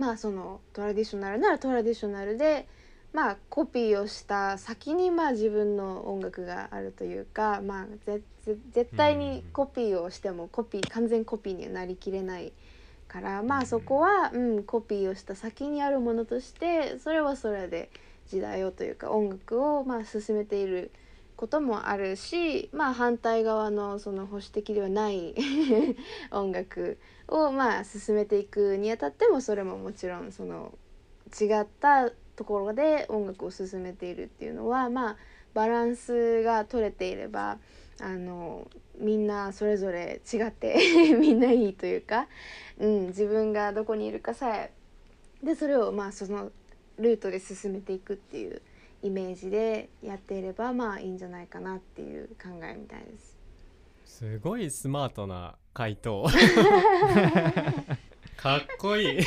[0.00, 2.66] まあそのトラディショナルならトラディショナルで。
[3.12, 8.20] まあ、コピーをした先にまあ自分の音楽があるというか、まあ、ぜ
[8.70, 12.52] 絶対にコピーをしてもコピー完全コピーにはなりきれない
[13.08, 17.90] からまあそこは、うん、コピーをした先にあるものとしてそれはそれで
[18.28, 20.90] 時代をというか音楽をまあ進めている
[21.36, 25.34] こともあるし、まあ、反対側のその保守的ではない
[26.30, 30.76] 音楽をまあ進めていくにあたってもそれももちろんその
[31.40, 35.16] 違ったところで音楽を進めているっていうのはまあ
[35.54, 37.58] バランスが取れていれば
[38.00, 38.68] あの
[39.00, 40.78] みんなそれぞれ違って
[41.18, 42.28] みんないいというか、
[42.78, 44.70] うん、自分がどこにいるかさえ
[45.42, 46.52] でそれをまあその
[46.96, 48.62] ルートで進めていくっていう
[49.02, 53.36] イメージでやっていればまあいいんじゃないかなっていう考えみたいです。
[54.04, 56.24] すごいスマートな回答
[58.36, 59.22] かっこいい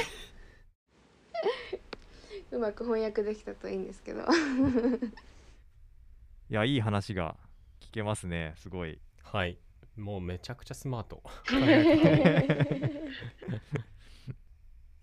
[2.51, 4.21] うまく翻訳できたといいんですけど。
[6.49, 7.37] いやいい話が
[7.79, 8.99] 聞けますねすごい。
[9.23, 9.57] はい。
[9.95, 11.23] もうめちゃくちゃスマート。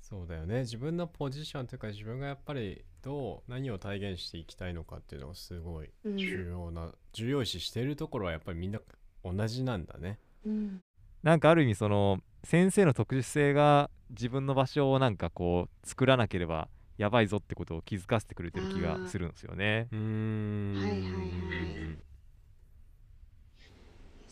[0.00, 0.61] そうだよね。
[0.61, 8.80] 自分のポジションというか自分がやっぱりどう何を体現していきたいのかっていうのがすごい重要な、うん、重要視してるところはやっぱりみんな
[9.24, 10.82] 同じなんだね、うん、
[11.22, 19.88] なんかある意味その先生の特殊性が自分の場所をなんかこう作らなければやばいぞってことを気づかせてくれてる気がするんですよね。
[19.92, 20.74] うん。
[20.76, 21.98] はいはいはい。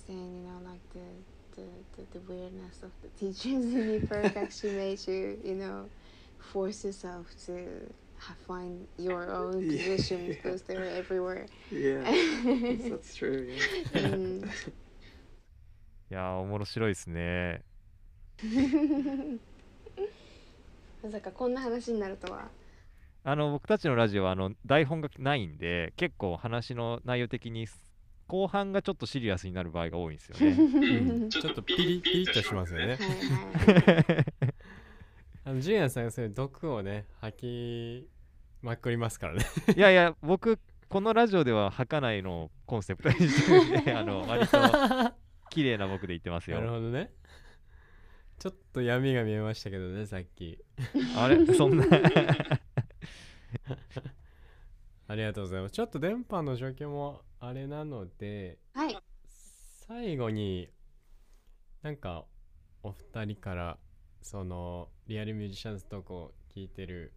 [0.06, 1.00] saying, you know, like the,
[1.56, 1.62] the,
[1.96, 5.88] the, the weirdness of the teachers in New York actually made you, you know,
[6.38, 7.92] force yourself to
[8.46, 11.46] find your own position because they were everywhere.
[11.70, 12.02] Yeah,
[12.88, 13.48] that's, true.
[13.94, 14.46] Yeah.
[16.08, 17.62] いや面白いですね。
[21.06, 22.48] まさかこんな話になるとは。
[23.22, 27.66] あの僕たちのラジオはあの台本がないんで結構話の内容的に
[28.28, 32.98] 後半がちょっとシリアスになる場合が多いんですよね、うん、ちょっとピリピリッとしますよね
[35.44, 38.08] あのジュリアンさんがそういう毒をね吐き
[38.62, 39.44] まくりますからね。
[39.76, 44.58] いやいや僕このラジオでは吐かないのをコンセプトにしてるんであの割と
[45.50, 46.58] 綺麗な僕で言ってますよ。
[46.58, 47.12] なるほどね
[48.38, 50.58] ちょっと闇が見えましたけどねさっき。
[51.16, 51.46] あれ？
[51.54, 51.84] そんな。
[55.08, 55.72] ありがとうございます。
[55.72, 58.98] ちょっと電波の状況もあれなので、はい、
[59.86, 60.68] 最後に
[61.82, 62.26] なんか
[62.82, 63.78] お二人から
[64.20, 67.14] そのリアルミュージシャンズトークを聞いてる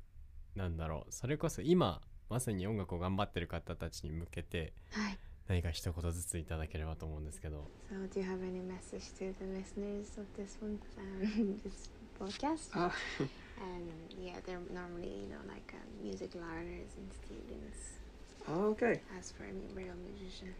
[0.55, 1.11] なんだろう。
[1.11, 7.68] それこそ今まさに音楽を頑張ってる方たちに向けて、はい何か一言ずついただければと思うんですけど。
[7.90, 12.74] So, do you have any message to the listeners of this one, um, this podcast?
[12.74, 12.90] Uh,
[13.60, 18.00] and yeah, they're normally, you know, like uh, music learners and students.
[18.48, 19.00] Oh, okay.
[19.18, 20.54] As for a real musician.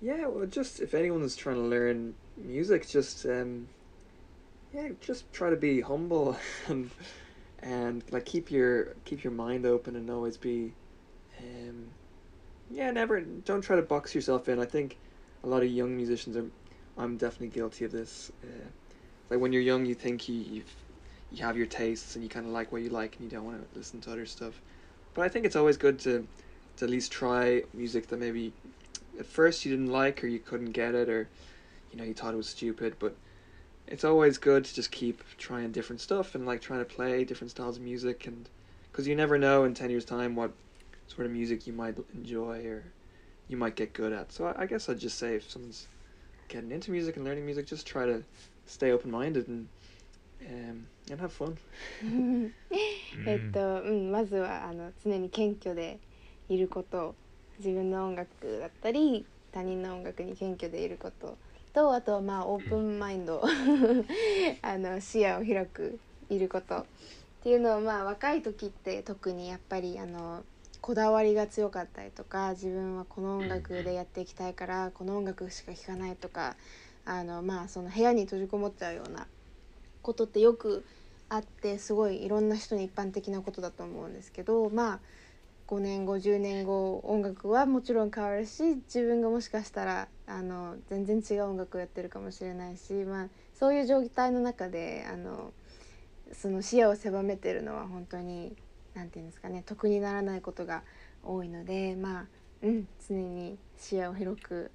[0.00, 3.68] Yeah, well, just if anyone's trying to learn music, just um,
[4.72, 6.36] yeah, just try to be humble
[6.68, 6.90] and
[7.60, 10.72] and like keep your keep your mind open and always be
[11.40, 11.86] um
[12.71, 13.21] yeah, never.
[13.21, 14.59] Don't try to box yourself in.
[14.59, 14.97] I think
[15.43, 16.45] a lot of young musicians are.
[16.97, 18.31] I'm definitely guilty of this.
[18.43, 18.67] Uh,
[19.29, 20.73] like when you're young, you think you you've,
[21.31, 23.45] you have your tastes and you kind of like what you like and you don't
[23.45, 24.61] want to listen to other stuff.
[25.13, 26.27] But I think it's always good to,
[26.77, 28.53] to at least try music that maybe
[29.19, 31.29] at first you didn't like or you couldn't get it or
[31.91, 32.95] you know you thought it was stupid.
[32.99, 33.15] But
[33.87, 37.51] it's always good to just keep trying different stuff and like trying to play different
[37.51, 38.49] styles of music and
[38.91, 40.51] because you never know in ten years time what
[41.09, 42.83] sort of music you might enjoy or
[43.49, 44.31] you might get good at.
[44.31, 45.87] So I, I guess I'd just say if someone's
[46.47, 48.23] getting into music and learning music, just try to
[48.65, 49.67] stay open minded and
[50.47, 51.57] um, and have fun.
[53.25, 55.99] えっと、うん、まずはあの常に謙虚で
[56.47, 57.15] いること
[57.57, 58.29] 自分の音楽
[58.59, 61.37] だったり他人の音楽に謙虚でいること
[61.73, 63.43] とあとはまあオープンマインド
[64.61, 66.85] あの視野を広くいることっ
[67.43, 70.43] ていうのをまあ若い時って特にやっぱりあの
[70.81, 76.55] こだわりが強かったりとか自分はこの音楽でやっていきたいからこの音楽しか聴かないとか
[77.05, 79.27] あのまあその部屋に閉じこもっちゃうような
[80.01, 80.85] ことってよく
[81.27, 84.99] あってすごいいろんな人に一般的なことだと思うんですけどまあ
[85.67, 95.51] 5年後10年後音楽はもちろん変わるし自分がもしかしたらあの全然違う音楽をやってるかもしれないし、まあ、そういう状態の中であの
[96.33, 98.55] その視野を狭めてるのは本当に
[98.93, 100.83] 何て言うんですかね得にならないことが
[101.23, 102.25] 多いのでまあ
[102.61, 104.71] うん常に視野を広く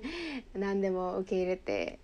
[0.54, 1.98] 何でも受け入れて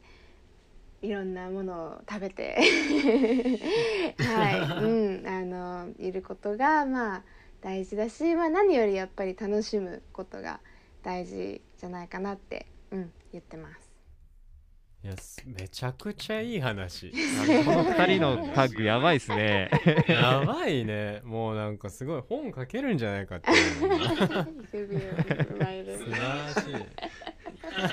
[1.03, 2.57] いろんなものを食べて
[4.19, 7.25] はい、うん、あのいることがまあ
[7.61, 10.61] 大事だし、まあ、何よりやっぱり楽しむことが
[11.03, 13.84] 大事じゃないかなって、うん、言ってます。
[15.05, 17.11] いやめちゃくちゃいい話。
[17.13, 17.17] こ
[17.73, 19.71] の2人のタッグやばいっすね。
[20.09, 21.21] やばいね。
[21.25, 24.17] もうなんかすごい本書けるんじゃないかって 素晴らし
[26.71, 26.75] い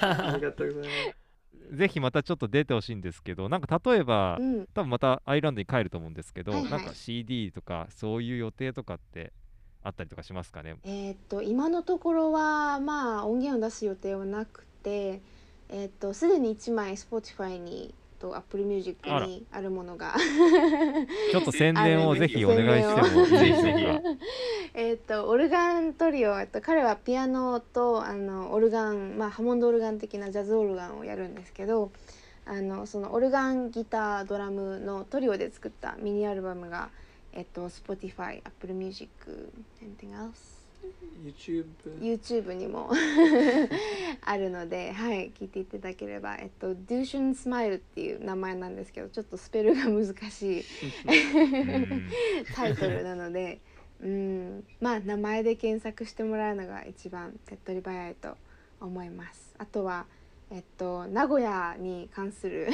[0.01, 0.51] ありが。
[0.53, 0.89] とうござい。
[0.89, 1.11] ま
[1.69, 9.33] すぜひまたちょっと出てほしいんですけどなんか例えば、うん、多分またアイルランドに帰ると思うんですけど、はいはい、なんか CD とかそういう予定とかって
[9.83, 10.77] あったりとかしますかね？
[10.83, 15.21] えっと今のところはまあ音源を出す予定はなくて
[15.71, 20.13] えっとすでに1枚 Spotify にと Apple Music にあるものが。
[21.31, 24.19] ちょっと宣伝をぜひお願いしてもいいでしょうか
[24.75, 31.91] えっとオルガントリオ、えっと、彼はピアノとあのオルガン、まあ、ハモンドオルガン的なジャズオルガンをやるんですけど
[32.45, 36.89] あのそのオルガンギタードラムのトリオで作ったミニアルバムが、
[37.33, 39.09] えっと、Spotify、Apple Music、
[39.81, 40.60] anything else?
[41.23, 41.65] YouTube,
[41.99, 42.91] YouTube にも。
[44.21, 50.63] あるので、はい、聞いていただければ、えっと、Dushan Smile っていう名前なんですけどちょっとスペルが難しい
[52.55, 53.59] タイトルなので。
[54.03, 54.63] うん。
[54.79, 58.35] まあ名前で検索してもらうのが一番手っ取り早いと
[58.79, 59.53] 思います。
[59.59, 60.07] あとは
[60.53, 62.67] えっと、名古屋に関する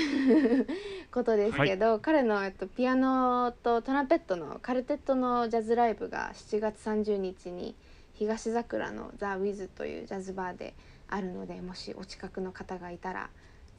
[1.11, 7.75] ことですけど、はい、彼の、えっと、ピアノとトランペットのカルテットのジャズライブが7月30日に
[8.17, 10.73] 東桜のザ・ウィズというジャズバーで
[11.07, 13.29] あるのでもしお近くの方がいたら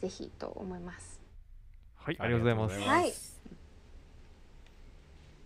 [0.00, 1.20] ぜひと思います。
[1.96, 2.80] はいありがとうございます。
[2.80, 3.12] はい。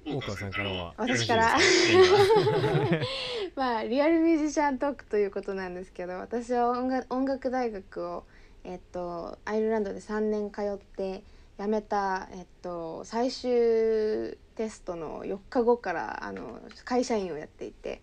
[0.04, 1.56] 大川さんからは私から。
[3.56, 8.24] まあリアルミュージシャントークということなんですけど私は音楽音楽大学を
[8.64, 11.22] えっとアイルランドで3年通って
[11.58, 18.02] 辞めた、えっと、最終テストの4日後からあの会社員をやっていて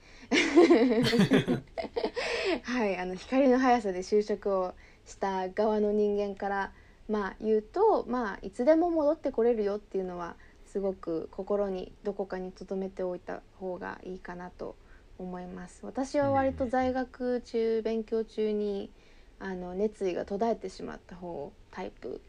[2.63, 4.73] はいあの光の速さで就職を
[5.05, 6.71] した側の人間から
[7.09, 14.75] まあ言うとまあいつでも戻ってこれるよっていうのはすごく心にどこかに留めておいた方がいいかなと
[15.17, 15.79] 思います。
[15.83, 18.91] 私は割と在学中勉強中に
[19.39, 22.21] あの熱意が途絶えてしまった方タイプ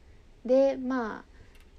[0.47, 1.25] でま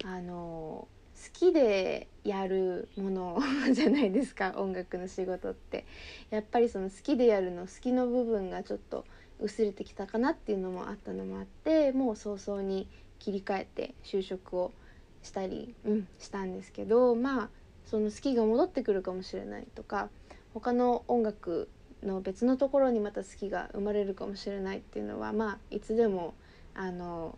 [0.03, 0.87] ああの好
[1.31, 3.39] きでやるもの
[3.73, 5.85] じゃないですか音楽の仕事って。
[6.29, 9.05] やっぱりその好きでやるの好きの部分がちょっと
[9.39, 12.87] 薄れてきたかなっていうのもあったのもあってもう早々に
[13.19, 14.71] 切り替えて就職を
[15.23, 17.49] したり、うん、したんですけどまあ
[17.85, 20.09] その好きが戻ってくるかもしれないとか
[20.53, 21.69] 他の音楽
[22.03, 26.33] の別のところにまた好きが生まれるかもしれないっていうのはまあいつでも
[26.73, 27.37] あの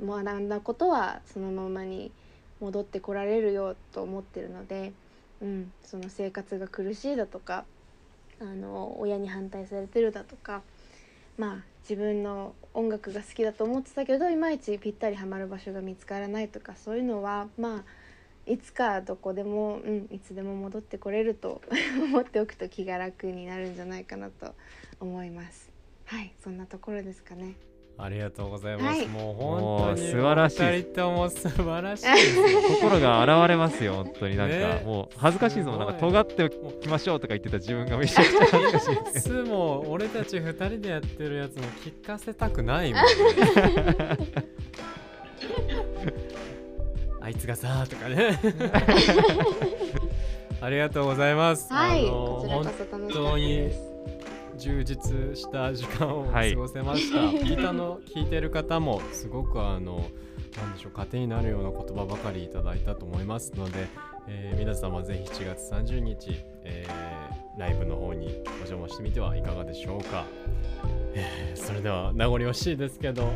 [0.00, 2.12] 学んだことはそのままに
[2.60, 4.92] 戻ってこられるよと思ってるので、
[5.40, 7.64] うん、その生活が苦しいだとか
[8.40, 10.62] あの親に反対されてるだとか
[11.36, 17.84] まあ自分の音楽が好きだと思ってたけどいまいちぴったりハマる場所が見つからないとかそういうのはまあ
[18.50, 21.60] いつかどこでも、うん、いつでも戻ってこれると
[22.02, 24.54] 思っておくと気が楽になるんじゃないかなと
[25.00, 25.70] 思います。
[26.06, 27.54] はいそんなところですかね。
[28.00, 28.98] ありがとうございます。
[28.98, 30.62] はい、もう本当に素晴らしい。
[30.62, 32.06] 二人とも素晴らしい
[32.78, 36.48] 心が現れますよ、本当になんか、ね、もう恥ずかしいですもん、なんか尖ってお
[36.80, 39.42] きましょうとか言ってた自分がめちゃくちゃ恥ずかしいです。
[39.42, 43.08] も俺たち二人でやってるやつも聞かせたくないもん、ね。
[47.20, 48.38] あいつがさとかね。
[50.60, 51.72] ありがとうございます。
[51.72, 53.87] はい、こちらこそ楽しかったです。
[54.58, 60.08] 充実した時間を過ごせました、はい、聞いたの聞いてる方もすごくあの
[60.56, 63.86] なんでしょう糧になるような言葉ばかりいただいたと思いますので、
[64.26, 70.24] えー、皆様ぜひ7月30日、えー、ライブの方にお邪魔してみてはいかがでしょうか。
[71.14, 73.32] えー、それでは名残惜しいですけど。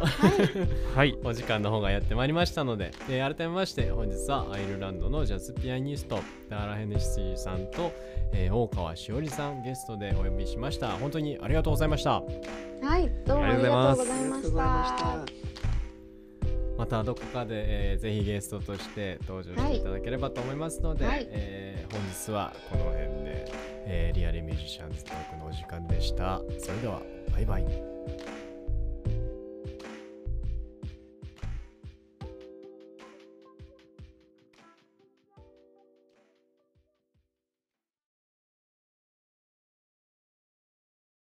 [0.95, 7.93] はい、 お時間の方がやってまいりましたので、えー、改めまして本日はアイルランドのジャズピアニストダーラ・ヘネシーさんと、
[8.33, 10.89] えー、大川しおりさんゲストでお呼びしました。
[10.93, 12.23] 本当にありがとうございました。
[12.83, 15.25] はいどうもありがとうございました。
[16.77, 17.05] また。
[17.05, 27.03] どこかで、えー、ぜひゲストとして登場していただければと思いますので、はい、えー、本日はこの辺でえーリアルミュージシャンズトークのお時間でしたそれでは
[27.33, 27.65] バイバイ